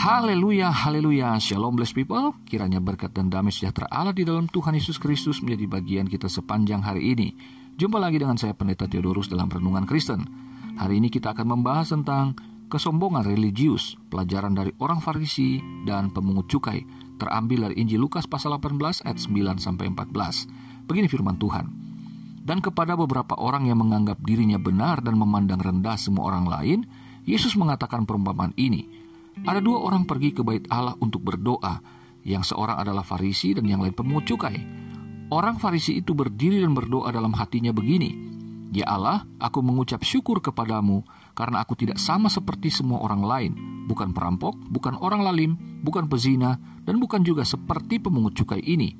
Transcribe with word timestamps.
Haleluya, 0.00 0.72
haleluya, 0.72 1.36
shalom 1.36 1.76
blessed 1.76 1.92
people. 1.92 2.32
Kiranya 2.48 2.80
berkat 2.80 3.12
dan 3.12 3.28
damai 3.28 3.52
sejahtera 3.52 3.84
Allah 3.92 4.16
di 4.16 4.24
dalam 4.24 4.48
Tuhan 4.48 4.72
Yesus 4.72 4.96
Kristus 4.96 5.44
menjadi 5.44 5.68
bagian 5.76 6.08
kita 6.08 6.24
sepanjang 6.24 6.80
hari 6.80 7.12
ini. 7.12 7.36
Jumpa 7.76 8.00
lagi 8.00 8.16
dengan 8.16 8.40
saya 8.40 8.56
Pendeta 8.56 8.88
Theodorus 8.88 9.28
dalam 9.28 9.52
Renungan 9.52 9.84
Kristen. 9.84 10.24
Hari 10.80 11.04
ini 11.04 11.12
kita 11.12 11.36
akan 11.36 11.52
membahas 11.52 11.92
tentang 11.92 12.32
kesombongan 12.72 13.28
religius, 13.28 14.00
pelajaran 14.08 14.56
dari 14.56 14.72
orang 14.80 15.04
Farisi 15.04 15.60
dan 15.84 16.08
pemungut 16.08 16.48
cukai, 16.48 16.80
terambil 17.20 17.68
dari 17.68 17.84
Injil 17.84 18.00
Lukas 18.00 18.24
pasal 18.24 18.56
18 18.56 19.04
ayat 19.04 19.20
9 19.20 19.60
sampai 19.60 19.84
14. 19.92 20.88
Begini 20.88 21.12
firman 21.12 21.36
Tuhan. 21.36 21.68
Dan 22.40 22.64
kepada 22.64 22.96
beberapa 22.96 23.36
orang 23.36 23.68
yang 23.68 23.76
menganggap 23.76 24.16
dirinya 24.24 24.56
benar 24.56 25.04
dan 25.04 25.20
memandang 25.20 25.60
rendah 25.60 26.00
semua 26.00 26.32
orang 26.32 26.48
lain, 26.48 26.78
Yesus 27.28 27.52
mengatakan 27.52 28.08
perumpamaan 28.08 28.56
ini 28.56 28.99
ada 29.46 29.60
dua 29.62 29.80
orang 29.80 30.04
pergi 30.04 30.34
ke 30.34 30.42
bait 30.44 30.64
Allah 30.68 30.94
untuk 31.00 31.24
berdoa, 31.24 31.80
yang 32.26 32.44
seorang 32.44 32.80
adalah 32.80 33.04
Farisi 33.04 33.56
dan 33.56 33.64
yang 33.64 33.80
lain 33.80 33.96
pemungut 33.96 34.28
cukai. 34.28 34.58
Orang 35.30 35.62
Farisi 35.62 36.02
itu 36.02 36.12
berdiri 36.12 36.60
dan 36.60 36.74
berdoa 36.74 37.08
dalam 37.14 37.32
hatinya 37.38 37.70
begini, 37.70 38.30
Ya 38.70 38.86
Allah, 38.86 39.26
aku 39.42 39.66
mengucap 39.66 40.06
syukur 40.06 40.38
kepadamu 40.38 41.02
karena 41.34 41.66
aku 41.66 41.74
tidak 41.74 41.98
sama 41.98 42.30
seperti 42.30 42.70
semua 42.70 43.02
orang 43.02 43.22
lain, 43.26 43.52
bukan 43.90 44.14
perampok, 44.14 44.54
bukan 44.70 44.94
orang 45.02 45.26
lalim, 45.26 45.58
bukan 45.82 46.06
pezina, 46.06 46.54
dan 46.86 47.02
bukan 47.02 47.26
juga 47.26 47.42
seperti 47.42 47.98
pemungut 47.98 48.38
cukai 48.38 48.62
ini. 48.62 48.94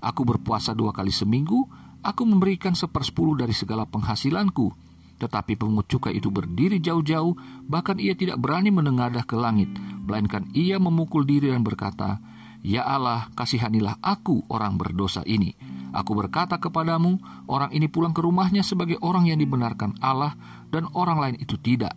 Aku 0.00 0.24
berpuasa 0.24 0.72
dua 0.72 0.96
kali 0.96 1.12
seminggu, 1.12 1.68
aku 2.00 2.22
memberikan 2.24 2.72
sepersepuluh 2.72 3.36
dari 3.36 3.52
segala 3.52 3.84
penghasilanku, 3.84 4.72
tetapi 5.20 5.60
pemungut 5.60 5.84
cukai 5.84 6.16
itu 6.16 6.32
berdiri 6.32 6.80
jauh-jauh, 6.80 7.36
bahkan 7.68 8.00
ia 8.00 8.16
tidak 8.16 8.40
berani 8.40 8.72
menengadah 8.72 9.28
ke 9.28 9.36
langit, 9.36 9.68
melainkan 10.08 10.48
ia 10.56 10.80
memukul 10.80 11.28
diri 11.28 11.52
dan 11.52 11.60
berkata, 11.60 12.24
Ya 12.64 12.84
Allah, 12.84 13.28
kasihanilah 13.36 14.00
aku 14.00 14.44
orang 14.48 14.80
berdosa 14.80 15.20
ini. 15.28 15.56
Aku 15.92 16.16
berkata 16.16 16.56
kepadamu, 16.56 17.20
orang 17.48 17.72
ini 17.72 17.88
pulang 17.88 18.16
ke 18.16 18.20
rumahnya 18.24 18.64
sebagai 18.64 18.96
orang 19.00 19.28
yang 19.28 19.40
dibenarkan 19.40 20.00
Allah, 20.00 20.36
dan 20.72 20.88
orang 20.96 21.20
lain 21.20 21.36
itu 21.40 21.60
tidak. 21.60 21.96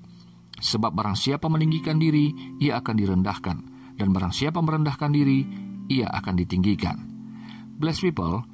Sebab 0.60 0.96
barang 0.96 1.20
siapa 1.20 1.52
meninggikan 1.52 2.00
diri, 2.00 2.32
ia 2.60 2.80
akan 2.80 2.96
direndahkan. 2.96 3.58
Dan 4.00 4.16
barang 4.16 4.34
siapa 4.34 4.64
merendahkan 4.64 5.12
diri, 5.12 5.46
ia 5.92 6.08
akan 6.10 6.34
ditinggikan. 6.40 6.98
Bless 7.76 8.00
people, 8.00 8.48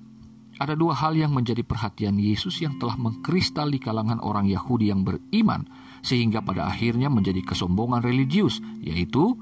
ada 0.60 0.76
dua 0.76 0.92
hal 0.92 1.16
yang 1.16 1.32
menjadi 1.32 1.64
perhatian 1.64 2.20
Yesus 2.20 2.60
yang 2.60 2.76
telah 2.84 3.00
mengkristal 3.00 3.72
di 3.72 3.80
kalangan 3.80 4.20
orang 4.20 4.44
Yahudi 4.44 4.92
yang 4.92 5.08
beriman, 5.08 5.64
sehingga 6.04 6.44
pada 6.44 6.68
akhirnya 6.68 7.08
menjadi 7.08 7.40
kesombongan 7.48 8.04
religius, 8.04 8.60
yaitu 8.84 9.40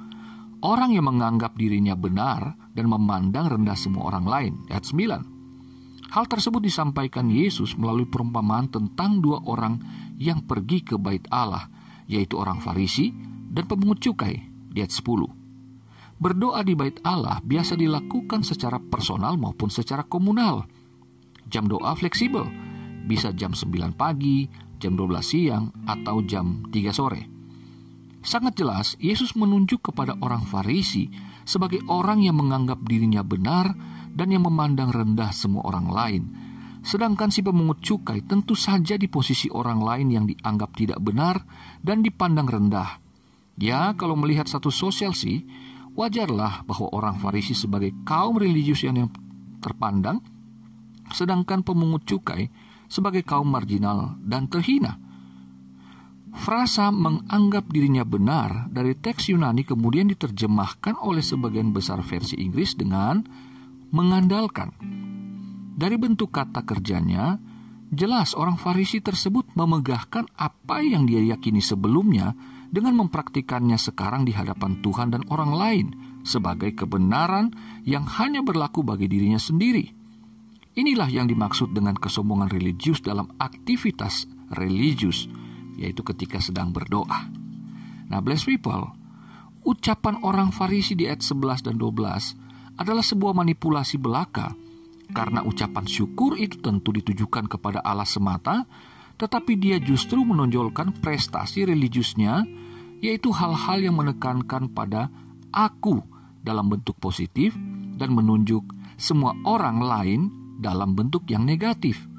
orang 0.61 0.93
yang 0.93 1.09
menganggap 1.09 1.57
dirinya 1.57 1.97
benar 1.97 2.53
dan 2.77 2.85
memandang 2.85 3.49
rendah 3.49 3.73
semua 3.73 4.13
orang 4.13 4.25
lain. 4.29 4.53
Ayat 4.69 4.85
9. 4.85 6.13
Hal 6.13 6.25
tersebut 6.29 6.61
disampaikan 6.61 7.27
Yesus 7.33 7.73
melalui 7.75 8.05
perumpamaan 8.05 8.69
tentang 8.69 9.17
dua 9.17 9.41
orang 9.43 9.81
yang 10.21 10.45
pergi 10.45 10.85
ke 10.85 11.02
bait 11.02 11.25
Allah, 11.33 11.65
yaitu 12.05 12.37
orang 12.37 12.61
Farisi 12.61 13.09
dan 13.49 13.65
pemungut 13.65 13.99
cukai. 14.05 14.37
Ayat 14.77 14.93
10. 14.93 16.21
Berdoa 16.21 16.61
di 16.61 16.77
bait 16.77 17.02
Allah 17.02 17.41
biasa 17.41 17.73
dilakukan 17.73 18.45
secara 18.45 18.77
personal 18.77 19.37
maupun 19.37 19.69
secara 19.73 20.05
komunal 20.05 20.65
Jam 21.47 21.71
doa 21.71 21.95
fleksibel, 21.95 22.43
bisa 23.07 23.31
jam 23.31 23.55
9 23.55 23.95
pagi, 23.95 24.51
jam 24.77 24.99
12 24.99 25.23
siang, 25.23 25.71
atau 25.87 26.19
jam 26.27 26.67
3 26.67 26.91
sore. 26.91 27.21
Sangat 28.19 28.59
jelas, 28.59 28.99
Yesus 28.99 29.39
menunjuk 29.39 29.87
kepada 29.87 30.19
orang 30.19 30.43
Farisi 30.43 31.07
sebagai 31.47 31.79
orang 31.87 32.19
yang 32.19 32.35
menganggap 32.35 32.83
dirinya 32.83 33.23
benar 33.23 33.71
dan 34.11 34.27
yang 34.36 34.43
memandang 34.43 34.91
rendah 34.91 35.31
semua 35.31 35.63
orang 35.63 35.87
lain. 35.87 36.23
Sedangkan 36.83 37.31
si 37.31 37.39
pemungut 37.39 37.80
cukai 37.80 38.27
tentu 38.27 38.52
saja 38.55 38.99
di 38.99 39.07
posisi 39.07 39.47
orang 39.47 39.80
lain 39.80 40.07
yang 40.11 40.25
dianggap 40.27 40.75
tidak 40.75 40.99
benar 40.99 41.39
dan 41.80 42.03
dipandang 42.03 42.52
rendah. 42.52 42.99
Ya, 43.55 43.95
kalau 43.95 44.19
melihat 44.19 44.52
satu 44.52 44.69
sosial 44.69 45.15
sih, 45.15 45.47
wajarlah 45.95 46.67
bahwa 46.67 46.91
orang 46.91 47.15
Farisi 47.23 47.55
sebagai 47.55 47.95
kaum 48.03 48.36
religius 48.36 48.83
yang 48.83 49.07
terpandang 49.63 50.19
sedangkan 51.11 51.63
pemungut 51.63 52.07
cukai 52.07 52.47
sebagai 52.87 53.23
kaum 53.23 53.51
marginal 53.51 54.15
dan 54.23 54.47
terhina. 54.47 54.99
Frasa 56.37 56.93
menganggap 56.93 57.65
dirinya 57.73 58.05
benar 58.05 58.69
dari 58.69 58.93
teks 58.93 59.33
Yunani 59.33 59.65
kemudian 59.65 60.05
diterjemahkan 60.11 60.99
oleh 61.01 61.25
sebagian 61.25 61.73
besar 61.73 62.05
versi 62.05 62.37
Inggris 62.37 62.77
dengan 62.77 63.25
mengandalkan. 63.89 64.75
Dari 65.77 65.97
bentuk 65.97 66.29
kata 66.29 66.61
kerjanya, 66.61 67.41
jelas 67.89 68.37
orang 68.37 68.59
Farisi 68.61 69.01
tersebut 69.01 69.49
memegahkan 69.57 70.29
apa 70.37 70.85
yang 70.85 71.09
dia 71.09 71.25
yakini 71.25 71.61
sebelumnya 71.63 72.37
dengan 72.69 73.01
mempraktikannya 73.01 73.79
sekarang 73.79 74.27
di 74.27 74.35
hadapan 74.35 74.77
Tuhan 74.85 75.09
dan 75.15 75.25
orang 75.33 75.51
lain 75.55 75.87
sebagai 76.21 76.75
kebenaran 76.75 77.55
yang 77.87 78.05
hanya 78.05 78.45
berlaku 78.45 78.85
bagi 78.85 79.09
dirinya 79.09 79.39
sendiri. 79.39 79.96
Inilah 80.77 81.10
yang 81.10 81.26
dimaksud 81.26 81.73
dengan 81.73 81.98
kesombongan 81.98 82.54
religius 82.54 83.02
dalam 83.02 83.33
aktivitas 83.42 84.30
religius, 84.54 85.26
yaitu 85.73 86.05
ketika 86.05 86.38
sedang 86.38 86.70
berdoa. 86.70 87.33
Nah, 88.14 88.21
bless 88.21 88.45
people, 88.45 88.93
ucapan 89.66 90.21
orang 90.21 90.54
Farisi 90.54 90.93
di 90.93 91.10
ayat 91.10 91.26
11 91.26 91.66
dan 91.66 91.82
12 91.82 92.77
adalah 92.77 93.02
sebuah 93.02 93.33
manipulasi 93.33 93.98
belaka, 93.98 94.54
karena 95.17 95.42
ucapan 95.42 95.89
syukur 95.89 96.37
itu 96.37 96.61
tentu 96.61 96.93
ditujukan 96.93 97.49
kepada 97.49 97.82
Allah 97.82 98.05
semata, 98.05 98.70
tetapi 99.17 99.58
dia 99.58 99.82
justru 99.82 100.21
menonjolkan 100.21 101.02
prestasi 101.02 101.66
religiusnya, 101.66 102.45
yaitu 103.02 103.33
hal-hal 103.33 103.82
yang 103.82 103.98
menekankan 103.98 104.70
pada 104.70 105.10
aku 105.49 106.05
dalam 106.45 106.70
bentuk 106.70 107.02
positif 107.02 107.58
dan 107.98 108.14
menunjuk 108.14 108.61
semua 108.93 109.33
orang 109.42 109.82
lain 109.82 110.21
dalam 110.57 110.97
bentuk 110.97 111.29
yang 111.29 111.45
negatif. 111.45 112.09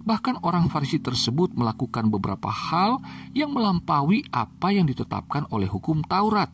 Bahkan 0.00 0.40
orang 0.44 0.72
Farisi 0.72 0.96
tersebut 0.96 1.52
melakukan 1.52 2.08
beberapa 2.08 2.48
hal 2.48 3.04
yang 3.36 3.52
melampaui 3.52 4.24
apa 4.32 4.72
yang 4.72 4.88
ditetapkan 4.88 5.44
oleh 5.52 5.68
hukum 5.68 6.00
Taurat. 6.04 6.48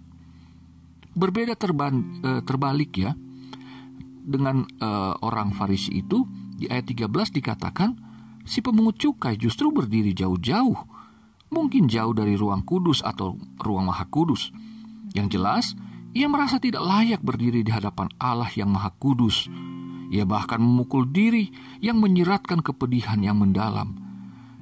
Berbeda 1.17 1.55
e, 1.57 2.31
terbalik 2.43 2.93
ya 2.99 3.15
dengan 4.27 4.67
e, 4.67 4.89
orang 5.23 5.55
Farisi 5.55 5.95
itu 6.03 6.27
di 6.59 6.67
ayat 6.67 6.91
13 6.91 7.07
dikatakan 7.39 7.91
si 8.43 8.61
pemungut 8.61 8.99
cukai 8.99 9.39
justru 9.39 9.71
berdiri 9.71 10.11
jauh-jauh, 10.11 10.77
mungkin 11.55 11.87
jauh 11.87 12.13
dari 12.13 12.35
ruang 12.35 12.67
kudus 12.67 13.01
atau 13.07 13.39
ruang 13.63 13.89
maha 13.89 14.11
kudus. 14.11 14.51
Yang 15.15 15.27
jelas, 15.39 15.65
ia 16.13 16.27
merasa 16.27 16.59
tidak 16.59 16.83
layak 16.83 17.23
berdiri 17.23 17.63
di 17.63 17.71
hadapan 17.71 18.11
Allah 18.19 18.51
yang 18.59 18.75
maha 18.75 18.91
kudus 18.99 19.47
ia 20.11 20.25
bahkan 20.29 20.63
memukul 20.63 21.09
diri 21.09 21.51
yang 21.83 21.99
menyeratkan 21.99 22.63
kepedihan 22.63 23.19
yang 23.19 23.39
mendalam. 23.39 23.99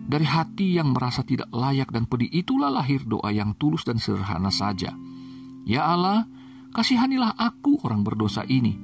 Dari 0.05 0.29
hati 0.29 0.77
yang 0.77 0.93
merasa 0.93 1.25
tidak 1.25 1.49
layak 1.49 1.89
dan 1.89 2.05
pedih 2.05 2.29
itulah 2.29 2.69
lahir 2.69 3.01
doa 3.09 3.33
yang 3.33 3.57
tulus 3.57 3.89
dan 3.89 3.97
sederhana 3.97 4.53
saja. 4.53 4.93
Ya 5.65 5.89
Allah, 5.89 6.29
kasihanilah 6.77 7.33
aku 7.41 7.81
orang 7.81 8.05
berdosa 8.05 8.45
ini. 8.45 8.77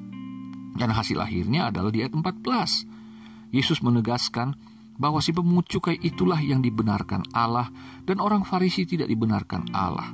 Dan 0.72 0.96
hasil 0.96 1.20
akhirnya 1.20 1.68
adalah 1.68 1.92
di 1.92 2.00
ayat 2.00 2.16
14. 2.16 3.52
Yesus 3.52 3.84
menegaskan 3.84 4.56
bahwa 4.96 5.20
si 5.20 5.36
pemungut 5.36 5.68
cukai 5.68 6.00
itulah 6.00 6.40
yang 6.40 6.64
dibenarkan 6.64 7.28
Allah 7.36 7.68
dan 8.08 8.20
orang 8.20 8.44
Farisi 8.48 8.88
tidak 8.88 9.08
dibenarkan 9.08 9.72
Allah. 9.76 10.12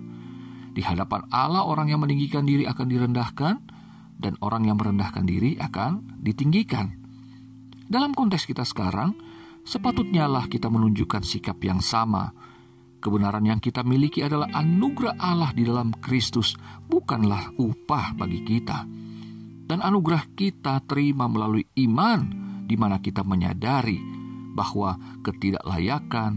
Di 0.75 0.82
hadapan 0.82 1.26
Allah 1.31 1.66
orang 1.66 1.90
yang 1.90 2.02
meninggikan 2.02 2.43
diri 2.43 2.66
akan 2.66 2.87
direndahkan, 2.87 3.54
dan 4.16 4.34
orang 4.40 4.68
yang 4.68 4.80
merendahkan 4.80 5.24
diri 5.28 5.60
akan 5.60 6.20
ditinggikan. 6.20 6.96
Dalam 7.86 8.16
konteks 8.16 8.48
kita 8.48 8.66
sekarang, 8.66 9.14
sepatutnya 9.62 10.26
lah 10.26 10.50
kita 10.50 10.66
menunjukkan 10.66 11.22
sikap 11.22 11.60
yang 11.62 11.78
sama. 11.78 12.34
Kebenaran 12.98 13.46
yang 13.46 13.60
kita 13.62 13.86
miliki 13.86 14.24
adalah 14.24 14.50
anugerah 14.50 15.14
Allah 15.20 15.54
di 15.54 15.62
dalam 15.62 15.94
Kristus, 15.94 16.58
bukanlah 16.90 17.54
upah 17.54 18.18
bagi 18.18 18.42
kita. 18.42 18.82
Dan 19.66 19.78
anugerah 19.82 20.34
kita 20.34 20.82
terima 20.88 21.30
melalui 21.30 21.62
iman, 21.86 22.20
di 22.66 22.74
mana 22.74 22.98
kita 22.98 23.22
menyadari 23.22 23.98
bahwa 24.56 24.98
ketidaklayakan, 25.22 26.32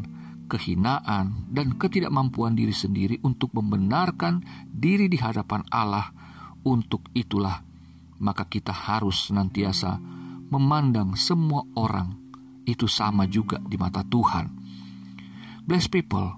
kehinaan, 0.50 1.50
dan 1.50 1.78
ketidakmampuan 1.78 2.54
diri 2.54 2.74
sendiri 2.74 3.18
untuk 3.26 3.54
membenarkan 3.56 4.44
diri 4.70 5.08
di 5.08 5.18
hadapan 5.18 5.64
Allah. 5.74 6.12
Untuk 6.60 7.08
itulah 7.16 7.64
maka 8.20 8.48
kita 8.48 8.72
harus 8.76 9.32
senantiasa 9.32 10.00
memandang 10.50 11.16
semua 11.16 11.64
orang 11.76 12.16
itu 12.68 12.86
sama 12.86 13.26
juga 13.26 13.58
di 13.64 13.80
mata 13.80 14.06
Tuhan. 14.06 14.46
Bless 15.66 15.90
people, 15.90 16.38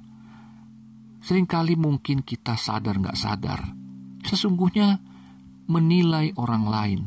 sering 1.19 1.47
kali 1.47 1.75
mungkin 1.75 2.23
kita 2.23 2.55
sadar 2.55 2.99
nggak 2.99 3.17
sadar, 3.19 3.61
sesungguhnya 4.23 4.99
menilai 5.67 6.35
orang 6.35 6.63
lain 6.67 7.01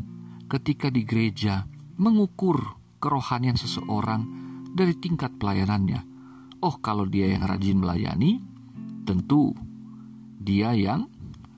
ketika 0.49 0.89
di 0.89 1.05
gereja 1.05 1.65
mengukur 2.01 2.81
kerohanian 3.01 3.57
seseorang 3.57 4.23
dari 4.73 4.97
tingkat 4.97 5.37
pelayanannya. 5.37 6.01
Oh, 6.65 6.81
kalau 6.81 7.05
dia 7.05 7.29
yang 7.29 7.45
rajin 7.45 7.77
melayani, 7.77 8.41
tentu 9.05 9.53
dia 10.41 10.73
yang 10.73 11.13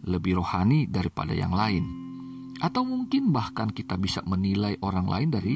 lebih 0.06 0.42
rohani 0.42 0.90
daripada 0.90 1.30
yang 1.30 1.54
lain. 1.54 2.05
Atau 2.60 2.88
mungkin 2.88 3.36
bahkan 3.36 3.68
kita 3.68 4.00
bisa 4.00 4.24
menilai 4.24 4.80
orang 4.80 5.06
lain 5.06 5.28
dari 5.28 5.54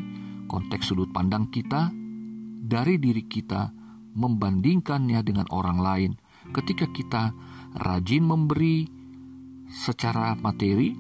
konteks 0.51 0.93
sudut 0.93 1.09
pandang 1.15 1.49
kita, 1.49 1.89
dari 2.61 3.01
diri 3.01 3.25
kita, 3.25 3.73
membandingkannya 4.13 5.21
dengan 5.25 5.47
orang 5.55 5.79
lain. 5.81 6.13
Ketika 6.51 6.91
kita 6.91 7.33
rajin 7.79 8.27
memberi 8.27 8.85
secara 9.71 10.35
materi, 10.37 10.93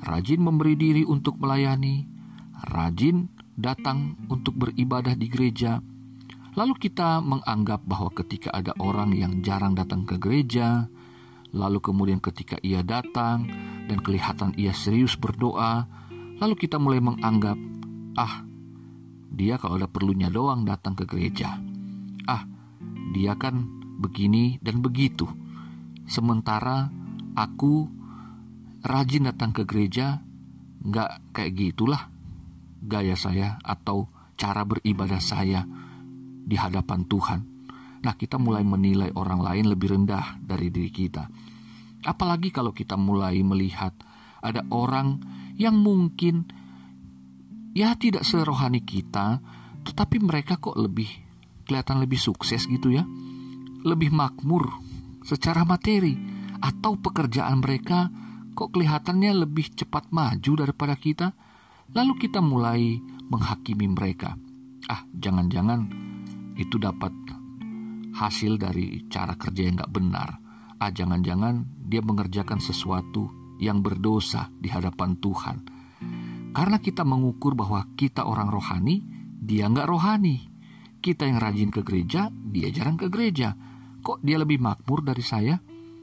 rajin 0.00 0.40
memberi 0.40 0.74
diri 0.74 1.02
untuk 1.04 1.36
melayani, 1.38 2.08
rajin 2.72 3.28
datang 3.54 4.16
untuk 4.32 4.56
beribadah 4.56 5.14
di 5.14 5.28
gereja, 5.28 5.78
lalu 6.56 6.74
kita 6.80 7.20
menganggap 7.20 7.84
bahwa 7.84 8.10
ketika 8.16 8.50
ada 8.50 8.72
orang 8.80 9.14
yang 9.14 9.44
jarang 9.44 9.76
datang 9.76 10.02
ke 10.08 10.16
gereja, 10.16 10.88
lalu 11.52 11.78
kemudian 11.78 12.18
ketika 12.18 12.56
ia 12.64 12.80
datang 12.82 13.46
dan 13.88 14.04
kelihatan 14.04 14.52
ia 14.60 14.76
serius 14.76 15.16
berdoa, 15.16 15.88
lalu 16.38 16.54
kita 16.60 16.76
mulai 16.76 17.00
menganggap, 17.00 17.56
ah, 18.20 18.44
dia 19.32 19.56
kalau 19.56 19.80
ada 19.80 19.88
perlunya 19.88 20.28
doang 20.28 20.68
datang 20.68 20.92
ke 20.92 21.08
gereja. 21.08 21.56
Ah, 22.28 22.44
dia 23.16 23.32
kan 23.40 23.64
begini 23.98 24.60
dan 24.60 24.84
begitu. 24.84 25.24
Sementara 26.04 26.92
aku 27.32 27.88
rajin 28.84 29.26
datang 29.32 29.56
ke 29.56 29.64
gereja, 29.64 30.20
nggak 30.84 31.34
kayak 31.34 31.52
gitulah 31.56 32.12
gaya 32.84 33.18
saya 33.18 33.58
atau 33.64 34.06
cara 34.38 34.62
beribadah 34.62 35.18
saya 35.18 35.66
di 36.48 36.54
hadapan 36.54 37.02
Tuhan. 37.04 37.40
Nah, 37.98 38.14
kita 38.14 38.38
mulai 38.38 38.62
menilai 38.62 39.10
orang 39.18 39.42
lain 39.42 39.74
lebih 39.74 39.98
rendah 39.98 40.38
dari 40.38 40.70
diri 40.70 40.88
kita. 40.94 41.26
Apalagi 42.06 42.54
kalau 42.54 42.70
kita 42.70 42.94
mulai 42.94 43.42
melihat 43.42 43.94
ada 44.38 44.62
orang 44.70 45.18
yang 45.58 45.74
mungkin 45.78 46.46
ya 47.74 47.98
tidak 47.98 48.22
serohani 48.22 48.82
kita, 48.86 49.42
tetapi 49.82 50.22
mereka 50.22 50.58
kok 50.62 50.78
lebih 50.78 51.10
kelihatan 51.66 52.02
lebih 52.02 52.18
sukses 52.18 52.66
gitu 52.70 52.94
ya. 52.94 53.02
Lebih 53.82 54.10
makmur 54.10 54.70
secara 55.22 55.62
materi 55.62 56.14
atau 56.58 56.98
pekerjaan 56.98 57.62
mereka 57.62 58.10
kok 58.54 58.74
kelihatannya 58.74 59.46
lebih 59.46 59.70
cepat 59.74 60.10
maju 60.10 60.52
daripada 60.58 60.98
kita 60.98 61.30
Lalu 61.96 62.28
kita 62.28 62.44
mulai 62.44 63.00
menghakimi 63.32 63.88
mereka. 63.88 64.36
Ah, 64.92 65.08
jangan-jangan 65.08 65.88
itu 66.60 66.76
dapat 66.76 67.12
hasil 68.12 68.60
dari 68.60 69.08
cara 69.08 69.38
kerja 69.40 69.62
yang 69.64 69.80
gak 69.80 69.92
benar. 69.94 70.28
Ah, 70.78 70.94
jangan-jangan 70.94 71.66
dia 71.90 71.98
mengerjakan 71.98 72.62
sesuatu 72.62 73.30
yang 73.58 73.82
berdosa 73.82 74.46
di 74.54 74.70
hadapan 74.70 75.18
Tuhan. 75.18 75.56
Karena 76.54 76.78
kita 76.78 77.02
mengukur 77.02 77.58
bahwa 77.58 77.82
kita 77.98 78.22
orang 78.22 78.46
rohani, 78.46 79.02
dia 79.42 79.66
nggak 79.66 79.90
rohani. 79.90 80.46
Kita 80.98 81.26
yang 81.26 81.38
rajin 81.42 81.70
ke 81.74 81.82
gereja, 81.82 82.30
dia 82.30 82.70
jarang 82.70 82.98
ke 82.98 83.10
gereja. 83.10 83.54
Kok 84.02 84.22
dia 84.22 84.38
lebih 84.38 84.62
makmur 84.62 85.02
dari 85.02 85.22
saya? 85.22 85.58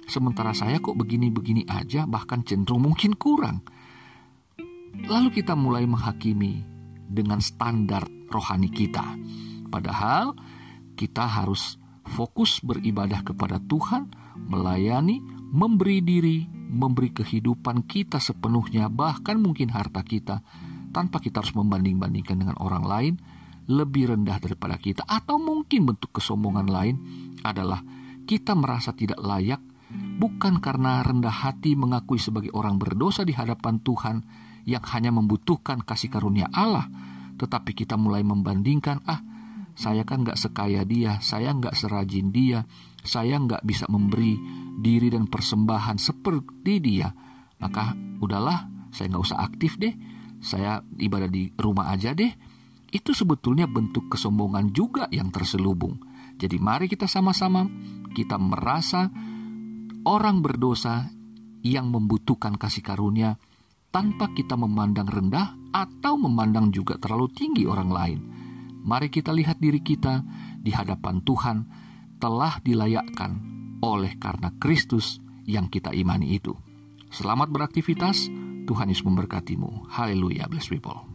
Sementara 0.05 0.51
saya 0.51 0.83
kok 0.83 0.95
begini-begini 0.95 1.65
aja, 1.65 2.05
bahkan 2.05 2.43
cenderung 2.43 2.85
mungkin 2.85 3.15
kurang. 3.15 3.63
Lalu 4.95 5.29
kita 5.33 5.57
mulai 5.57 5.83
menghakimi 5.87 6.63
dengan 7.07 7.39
standar 7.39 8.05
rohani 8.29 8.69
kita. 8.71 9.03
Padahal 9.67 10.35
kita 10.95 11.25
harus 11.25 11.75
fokus 12.05 12.61
beribadah 12.61 13.25
kepada 13.25 13.59
Tuhan, 13.59 14.24
melayani, 14.35 15.23
memberi 15.51 16.03
diri, 16.03 16.43
memberi 16.51 17.15
kehidupan 17.15 17.87
kita 17.87 18.19
sepenuhnya, 18.19 18.91
bahkan 18.91 19.39
mungkin 19.39 19.71
harta 19.71 20.03
kita, 20.03 20.43
tanpa 20.91 21.19
kita 21.19 21.43
harus 21.43 21.55
membanding-bandingkan 21.55 22.39
dengan 22.39 22.57
orang 22.59 22.83
lain 22.83 23.13
lebih 23.65 24.13
rendah 24.13 24.37
daripada 24.37 24.77
kita, 24.77 25.03
atau 25.07 25.41
mungkin 25.41 25.89
bentuk 25.89 26.13
kesombongan 26.15 26.67
lain 26.69 26.95
adalah 27.41 27.81
kita 28.29 28.53
merasa 28.53 28.93
tidak 28.93 29.17
layak, 29.21 29.61
bukan 30.19 30.61
karena 30.61 31.01
rendah 31.01 31.33
hati 31.33 31.73
mengakui 31.73 32.17
sebagai 32.21 32.53
orang 32.53 32.77
berdosa 32.77 33.25
di 33.25 33.33
hadapan 33.33 33.81
Tuhan, 33.81 34.17
yang 34.65 34.81
hanya 34.81 35.13
membutuhkan 35.13 35.85
kasih 35.85 36.09
karunia 36.09 36.49
Allah, 36.49 36.89
tetapi 37.37 37.77
kita 37.77 37.95
mulai 37.95 38.25
membandingkan, 38.25 39.05
ah, 39.05 39.21
saya 39.77 40.07
kan 40.07 40.25
nggak 40.25 40.39
sekaya 40.39 40.81
dia, 40.87 41.21
saya 41.21 41.53
nggak 41.53 41.77
serajin 41.77 42.33
dia, 42.33 42.65
saya 43.05 43.37
nggak 43.37 43.63
bisa 43.63 43.85
memberi 43.87 44.35
diri 44.81 45.13
dan 45.13 45.29
persembahan 45.29 45.95
seperti 46.01 46.83
dia. 46.83 47.07
Maka 47.61 47.95
udahlah, 48.19 48.89
saya 48.91 49.13
nggak 49.13 49.23
usah 49.23 49.39
aktif 49.39 49.79
deh, 49.79 49.93
saya 50.41 50.83
ibadah 50.99 51.29
di 51.29 51.53
rumah 51.55 51.93
aja 51.93 52.11
deh. 52.11 52.33
Itu 52.91 53.15
sebetulnya 53.15 53.69
bentuk 53.69 54.11
kesombongan 54.11 54.73
juga 54.73 55.07
yang 55.13 55.31
terselubung. 55.31 55.99
Jadi 56.35 56.59
mari 56.59 56.91
kita 56.91 57.07
sama-sama 57.07 57.63
kita 58.11 58.35
merasa 58.39 59.07
orang 60.07 60.39
berdosa 60.39 61.11
yang 61.65 61.89
membutuhkan 61.91 62.55
kasih 62.55 62.83
karunia 62.85 63.35
tanpa 63.91 64.31
kita 64.31 64.59
memandang 64.59 65.07
rendah 65.07 65.55
atau 65.71 66.19
memandang 66.19 66.71
juga 66.71 66.99
terlalu 66.99 67.31
tinggi 67.31 67.63
orang 67.67 67.89
lain. 67.91 68.19
Mari 68.85 69.09
kita 69.09 69.33
lihat 69.33 69.57
diri 69.57 69.81
kita 69.81 70.21
di 70.61 70.69
hadapan 70.69 71.25
Tuhan 71.25 71.57
telah 72.25 72.57
dilayakkan 72.65 73.37
oleh 73.85 74.17
karena 74.17 74.49
Kristus 74.57 75.21
yang 75.45 75.69
kita 75.69 75.93
imani 75.93 76.41
itu. 76.41 76.57
Selamat 77.13 77.53
beraktivitas, 77.53 78.33
Tuhan 78.65 78.89
Yesus 78.89 79.05
memberkatimu. 79.05 79.93
Haleluya, 79.93 80.49
bless 80.49 80.65
people. 80.73 81.14